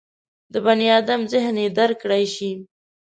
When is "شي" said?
2.35-2.51